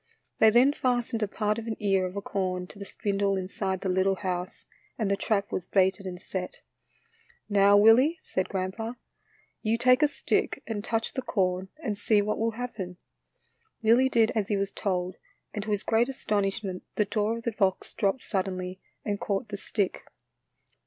They 0.39 0.49
then 0.49 0.73
fastened 0.73 1.21
a 1.21 1.27
part 1.27 1.59
of 1.59 1.67
an 1.67 1.75
ear 1.77 2.07
of 2.07 2.15
corn 2.23 2.65
to 2.65 2.79
the 2.79 2.85
spindle 2.85 3.37
inside 3.37 3.81
the 3.81 3.87
little 3.89 4.15
house, 4.15 4.65
and 4.97 5.11
the 5.11 5.15
trap 5.15 5.51
was 5.51 5.67
baited 5.67 6.07
and 6.07 6.19
set." 6.19 6.61
Now, 7.49 7.77
Willie," 7.77 8.17
said 8.19 8.49
grandpa," 8.49 8.93
you 9.61 9.77
take 9.77 10.01
a 10.01 10.07
stick 10.07 10.63
and 10.65 10.83
touch 10.83 11.13
the 11.13 11.21
corn 11.21 11.69
and 11.83 11.99
see 11.99 12.19
what 12.19 12.39
will 12.39 12.53
happen." 12.57 12.97
Willie 13.83 14.09
did 14.09 14.31
as 14.31 14.47
he 14.47 14.57
was 14.57 14.71
told, 14.71 15.17
and 15.53 15.65
to 15.65 15.69
his 15.69 15.83
great 15.83 16.09
astonishment 16.09 16.81
the 16.95 17.05
door 17.05 17.37
of 17.37 17.43
the 17.43 17.51
box 17.51 17.93
dropped 17.93 18.23
suddenly 18.23 18.79
and 19.05 19.19
caught 19.21 19.49
the 19.49 19.57
stick. 19.57 20.01